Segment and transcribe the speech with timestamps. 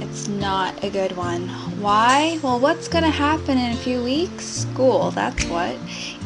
[0.00, 1.48] It's not a good one.
[1.80, 2.38] Why?
[2.42, 4.44] Well, what's gonna happen in a few weeks?
[4.44, 5.76] School, that's what.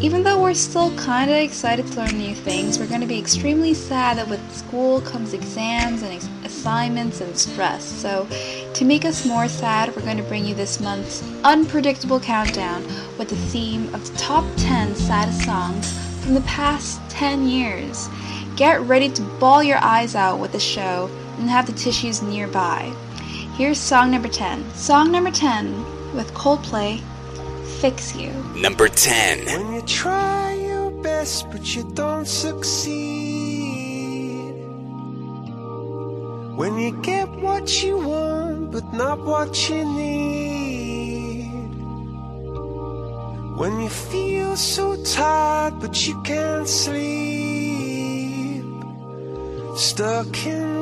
[0.01, 4.19] Even though we're still kinda excited to learn new things, we're gonna be extremely sad
[4.19, 7.83] that with school comes exams and ex- assignments and stress.
[7.85, 8.27] So,
[8.75, 12.85] to make us more sad, we're gonna bring you this month's unpredictable countdown
[13.19, 18.09] with the theme of the top 10 saddest songs from the past 10 years.
[18.57, 22.93] Get ready to bawl your eyes out with the show and have the tissues nearby.
[23.55, 24.73] Here's song number 10.
[24.73, 27.01] Song number 10 with Coldplay,
[27.81, 28.33] Fix You.
[28.57, 29.45] Number 10.
[29.45, 32.95] When you try your best but you don't succeed.
[36.57, 41.45] When you get what you want but not what you need.
[43.59, 47.05] When you feel so tired but you can't sleep.
[49.77, 50.82] Stuck in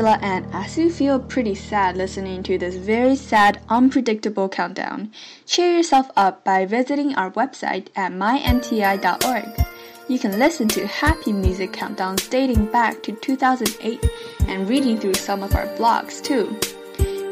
[0.00, 5.12] Angela, and as you feel pretty sad listening to this very sad, unpredictable countdown,
[5.44, 9.66] cheer yourself up by visiting our website at mymti.org.
[10.08, 14.02] You can listen to happy music countdowns dating back to 2008
[14.48, 16.48] and reading through some of our blogs too.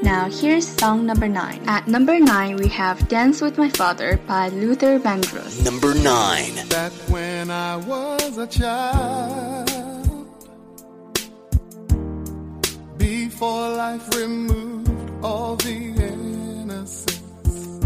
[0.02, 1.62] Now here's song number 9.
[1.66, 5.64] At number 9 we have Dance with My Father by Luther Vandross.
[5.64, 6.68] Number 9.
[6.68, 9.77] That when I was a child
[13.38, 17.78] before life removed all the innocence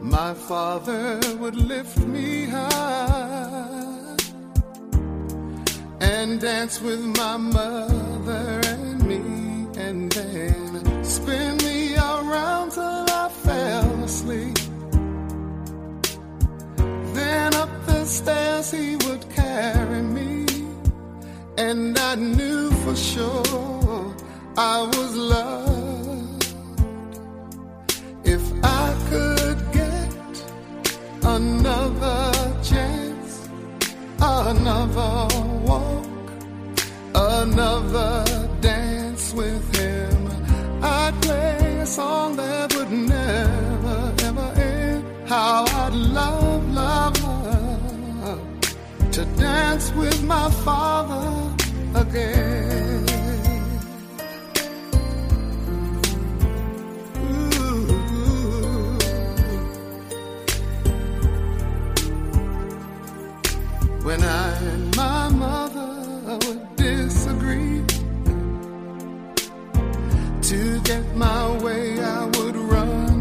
[0.00, 4.16] my father would lift me high
[6.00, 9.20] and dance with my mother and me
[9.76, 14.56] and then spin me around till I fell asleep.
[17.12, 20.46] Then up the stairs he would carry me,
[21.58, 23.75] and I knew for sure
[24.58, 26.46] I was loved.
[28.24, 30.44] If I could get
[31.22, 32.32] another
[32.62, 33.48] chance,
[34.18, 35.28] another
[35.66, 36.06] walk,
[37.14, 38.24] another
[38.62, 40.26] dance with him.
[40.82, 45.04] I'd play a song that would never, ever end.
[45.28, 51.54] How I'd love, love, love to dance with my father
[51.94, 52.75] again.
[64.06, 67.82] When I and my mother would disagree.
[70.50, 73.16] To get my way, I would run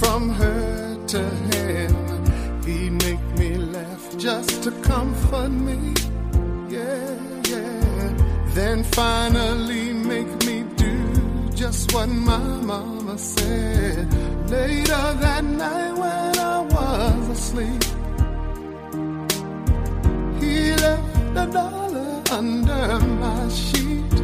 [0.00, 1.22] from her to
[1.52, 1.94] him.
[2.66, 5.94] He'd make me laugh just to comfort me.
[6.68, 7.14] Yeah,
[7.52, 8.12] yeah.
[8.58, 14.12] Then finally make me do just what my mama said.
[14.50, 17.82] Later that night when I was asleep
[21.36, 24.14] a dollar under my sheet.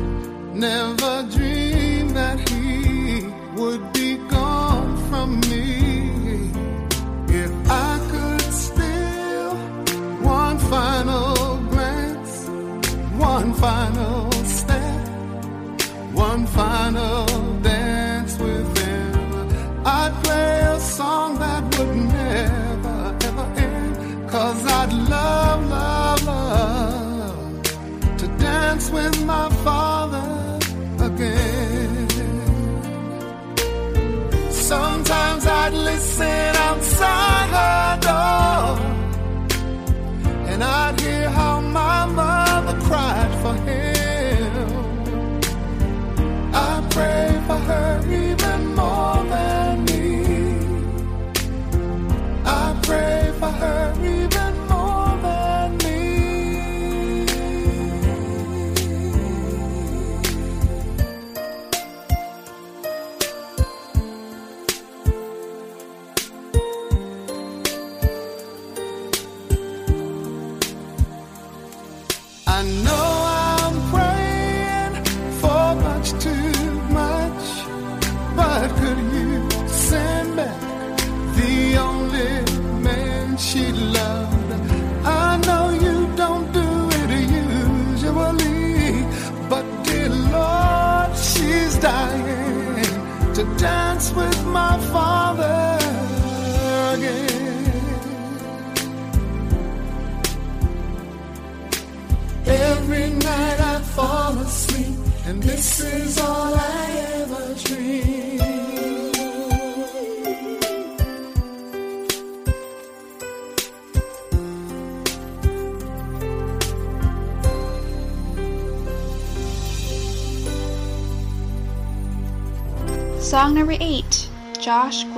[0.55, 6.51] Never dreamed that he would be gone from me.
[7.43, 9.55] If I could steal
[10.23, 12.35] one final glance,
[13.33, 15.09] one final step,
[16.13, 17.27] one final
[17.61, 24.31] dance with him, I'd play a song that would never, ever end.
[24.31, 25.54] Cause I'd love,
[28.75, 30.59] dance with my father
[30.99, 32.09] again.
[34.51, 38.79] Sometimes I'd listen outside her door,
[40.51, 41.04] and I'd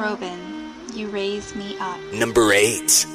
[0.06, 0.38] Groban.
[0.94, 1.98] You Raise Me Up.
[2.12, 3.05] Number 8.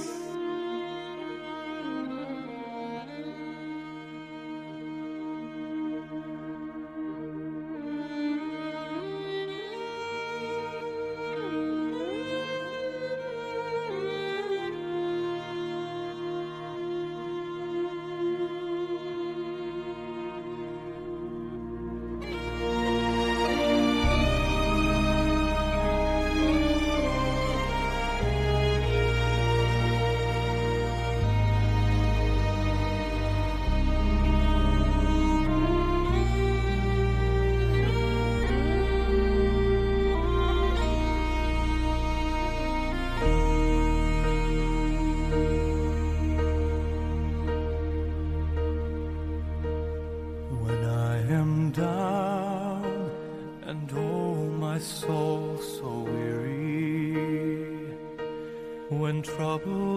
[59.52, 59.91] trouble.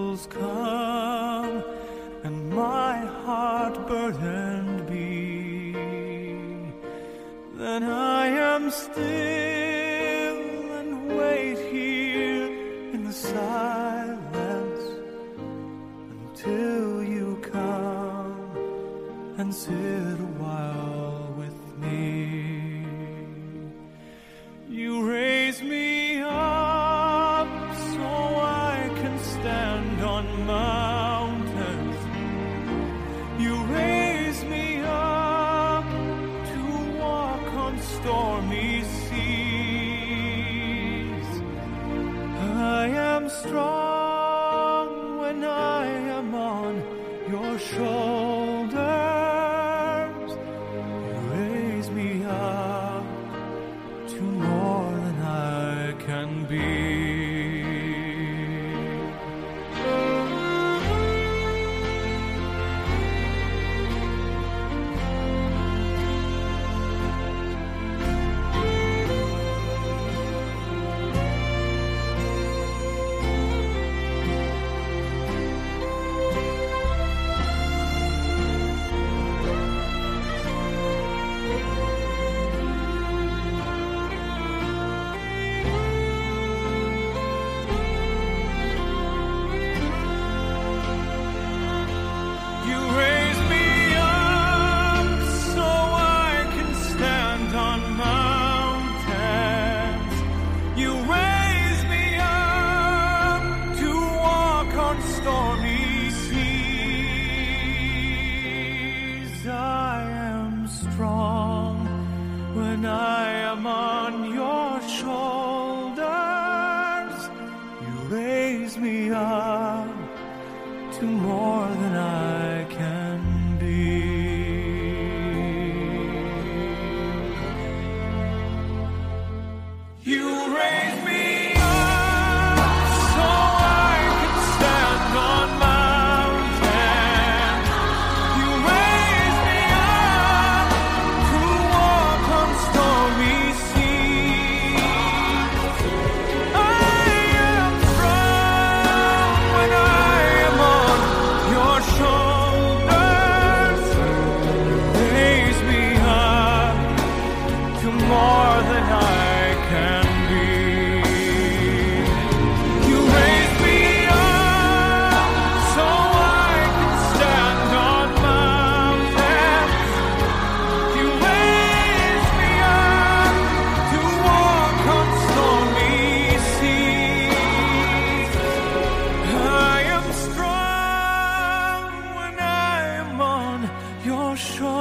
[184.35, 184.74] 我说。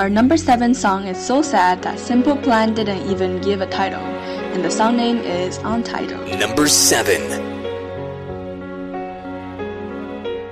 [0.00, 4.00] Our number 7 song is so sad that Simple Plan didn't even give a title,
[4.00, 6.26] and the song name is Untitled.
[6.40, 7.20] Number 7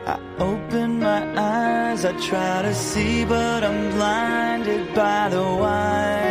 [0.07, 6.28] I open my eyes, I try to see, but I'm blinded by the.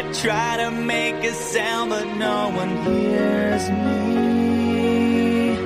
[0.00, 5.58] I try to make a sound, but no one hears me.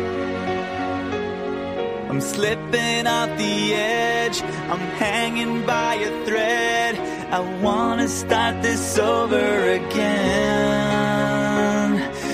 [2.09, 6.97] I'm slipping off the edge, I'm hanging by a thread.
[7.31, 10.83] I wanna start this over again.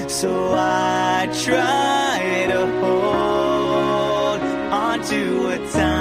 [0.08, 4.40] So I try to hold
[4.72, 5.99] on to a time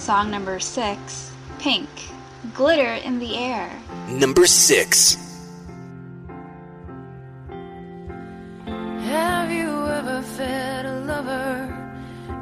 [0.00, 1.86] Song number six, Pink,
[2.54, 3.70] Glitter in the Air.
[4.08, 5.16] Number 6.
[8.64, 11.68] Have you ever fed a lover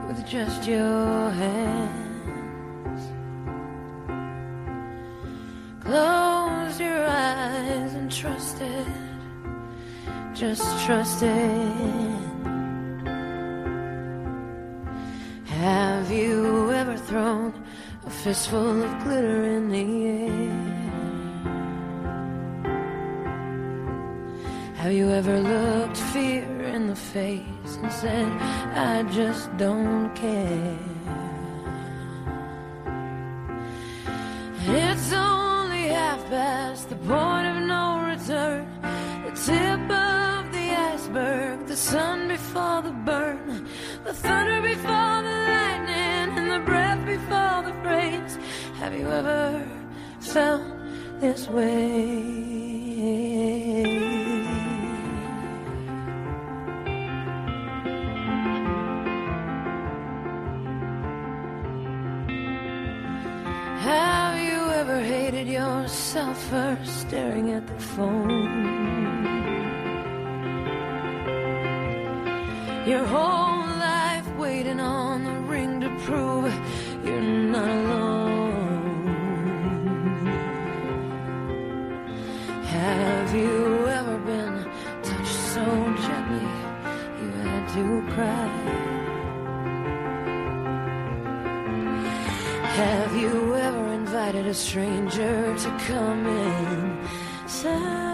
[0.07, 3.03] with just your hands?
[5.81, 8.87] Close your eyes and trust it.
[10.33, 12.19] Just trust it.
[15.59, 17.48] Have you ever thrown a
[18.25, 20.69] fistful of glitter in the air?
[24.79, 28.33] Have you ever looked fear in the face and said,
[28.75, 30.79] I just don't care?
[34.67, 38.67] It's only half past the point of no return,
[39.27, 43.69] the tip of the iceberg, the sun before the burn,
[44.05, 45.48] the thunder before the
[48.79, 49.69] Have you ever
[50.21, 50.63] felt
[51.19, 52.39] this way?
[63.81, 68.79] Have you ever hated yourself for staring at the phone?
[72.87, 76.55] Your whole life waiting on the ring to prove
[77.05, 78.38] you're not alone.
[82.89, 84.65] Have you ever been
[85.03, 85.65] touched so
[86.07, 86.49] gently
[87.21, 88.49] you had to cry?
[92.83, 96.27] Have you ever invited a stranger to come
[97.45, 98.08] inside?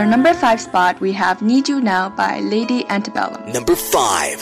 [0.00, 3.52] our number five spot, we have Need You Now by Lady Antebellum.
[3.52, 4.38] Number five.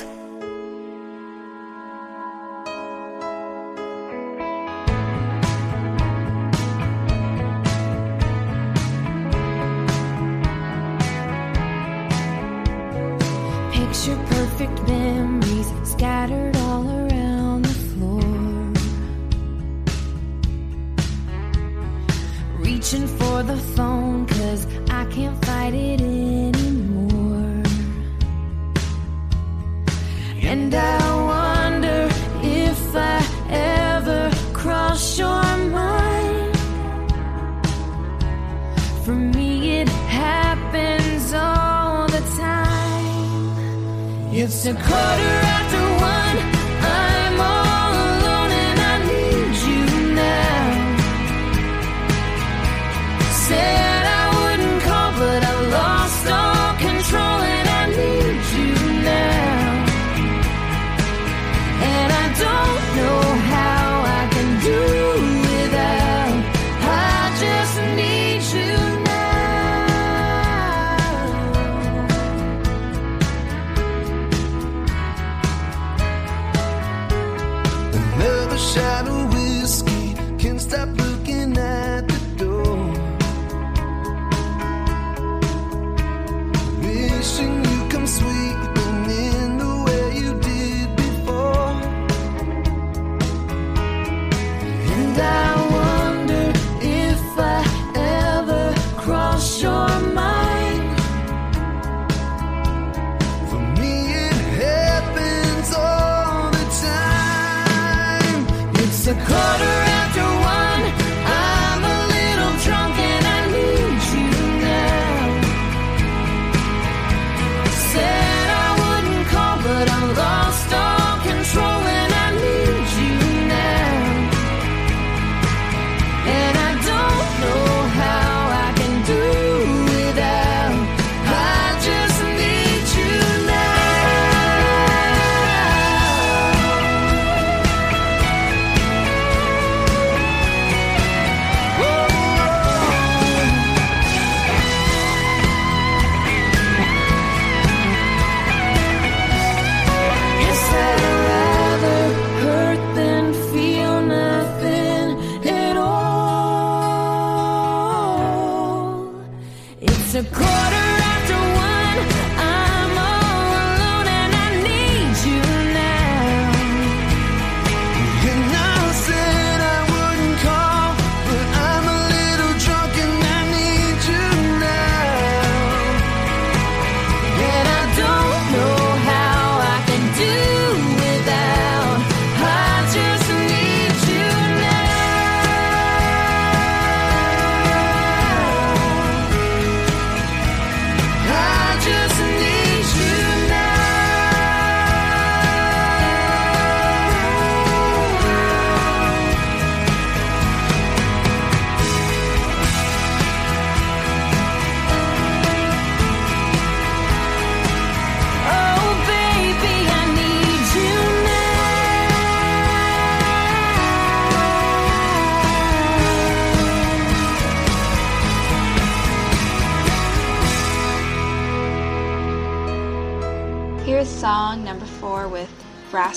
[13.73, 18.23] Picture perfect memories scattered all around the floor.
[22.61, 27.63] Reaching for the phone, cause I can't hide it anymore.
[30.43, 30.99] And I
[31.33, 32.09] wonder
[32.43, 33.19] if I
[33.51, 35.45] ever cross your
[35.81, 36.57] mind.
[39.05, 44.33] For me, it happens all the time.
[44.33, 46.58] It's a quarter after one.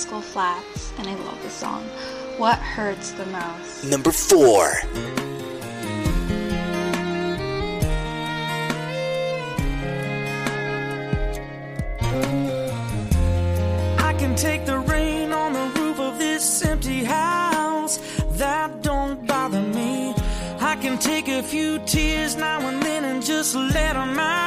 [0.01, 1.83] Rascal Flatts, and I love the song.
[2.37, 3.83] What hurts the most?
[3.83, 4.65] Number four.
[13.99, 17.99] I can take the rain on the roof of this empty house.
[18.39, 20.15] That don't bother me.
[20.59, 24.40] I can take a few tears now and then and just let them out.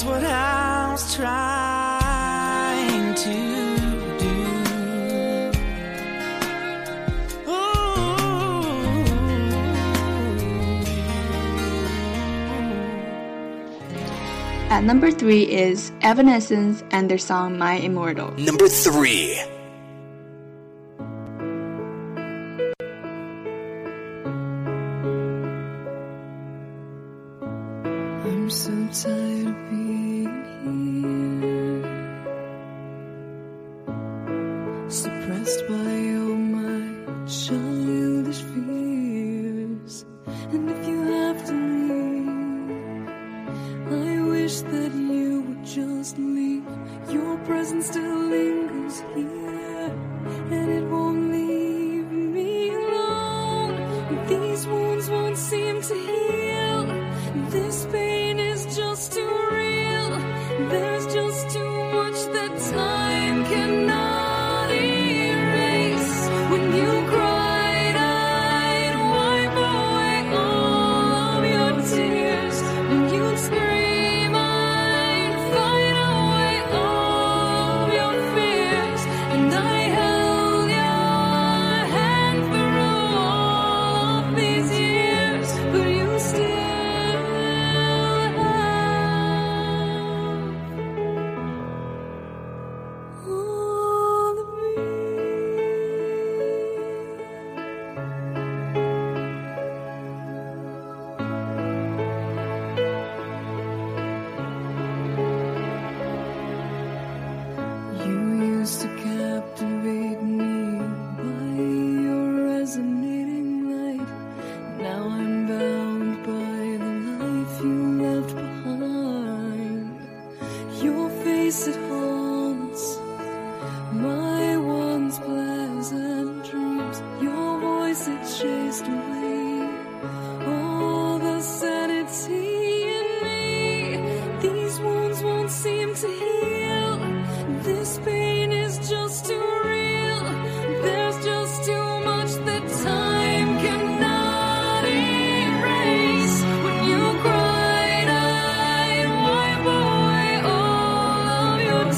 [0.00, 2.40] That's what I was trying
[3.16, 3.50] to.
[14.70, 18.32] At number three is Evanescence and their song My Immortal.
[18.38, 19.38] Number three.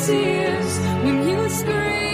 [0.06, 2.11] tears when you scream.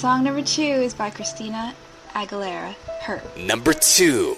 [0.00, 1.74] Song number two is by Christina
[2.14, 3.36] Aguilera, Hurt.
[3.36, 4.34] Number two.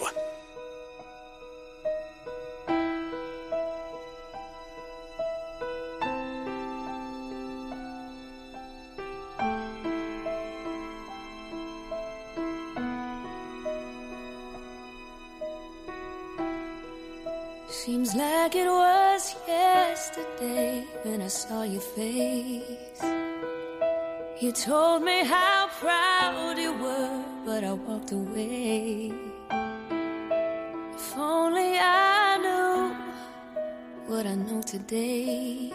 [24.42, 29.12] You told me how proud you were, but I walked away.
[30.96, 32.96] If only I knew
[34.08, 35.70] what I know today.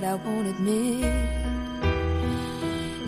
[0.00, 1.04] but I won't admit.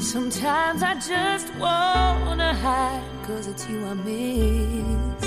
[0.02, 5.24] Sometimes I just wanna hide, cause it's you I miss.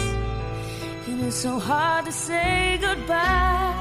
[1.07, 3.73] And it's so hard to say goodbye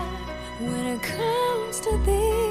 [0.60, 2.43] when it comes to this.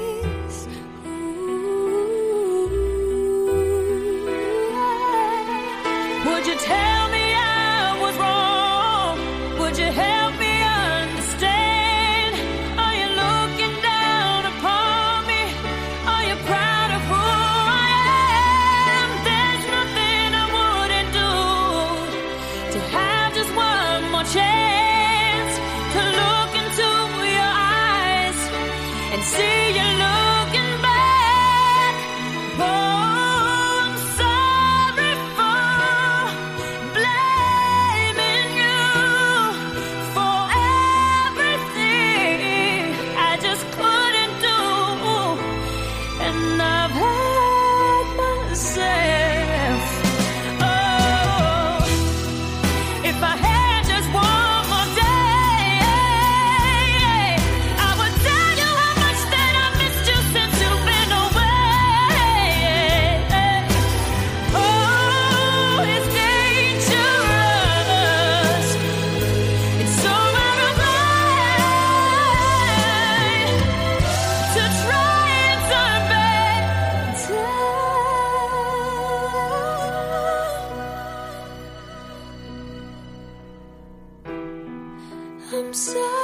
[85.56, 86.23] I'm sorry.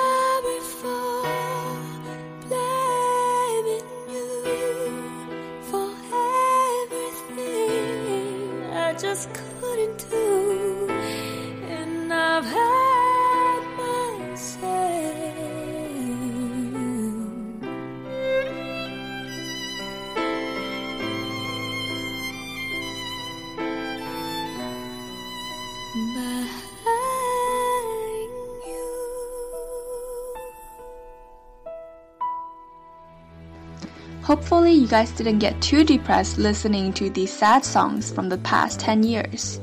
[34.31, 38.79] Hopefully, you guys didn't get too depressed listening to these sad songs from the past
[38.79, 39.59] 10 years.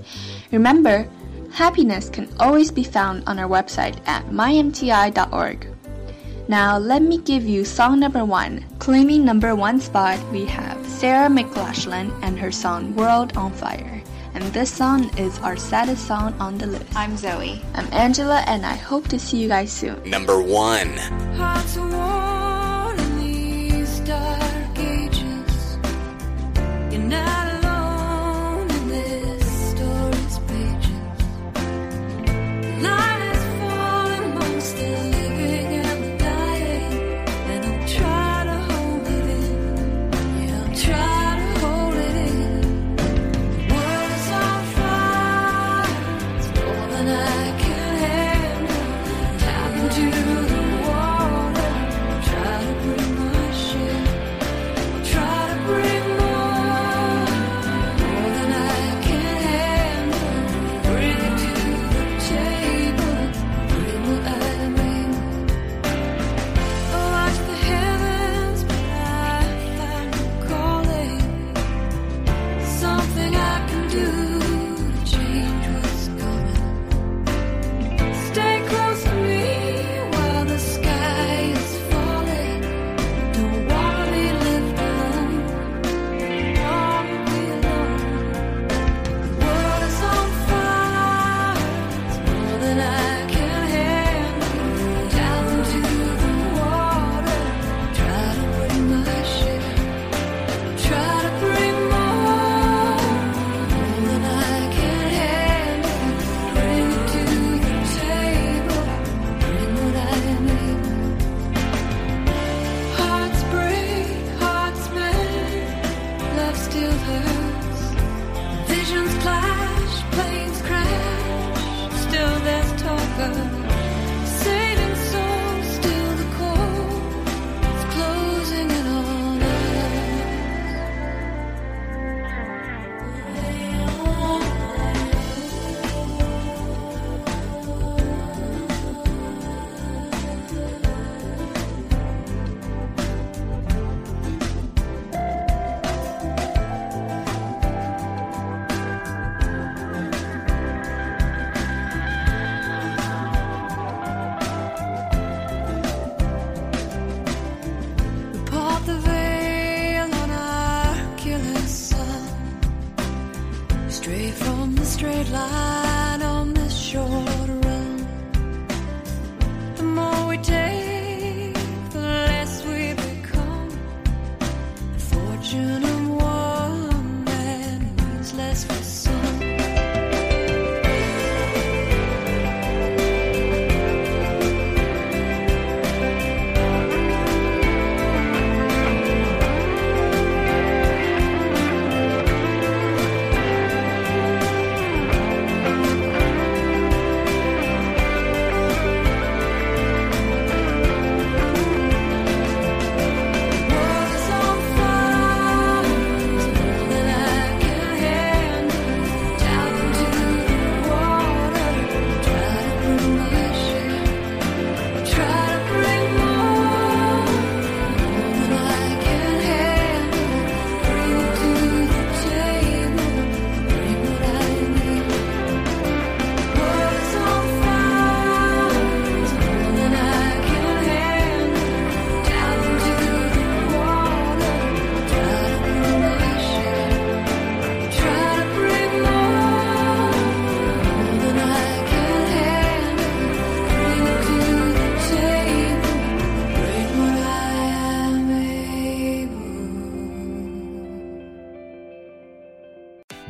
[0.52, 1.08] Remember,
[1.54, 5.68] happiness can always be found on our website at mymti.org.
[6.50, 8.66] Now, let me give you song number one.
[8.80, 14.04] Claiming number one spot, we have Sarah McLachlan and her song World on Fire.
[14.34, 16.94] And this song is our saddest song on the list.
[16.94, 17.62] I'm Zoe.
[17.74, 20.04] I'm Angela, and I hope to see you guys soon.
[20.10, 21.00] Number one.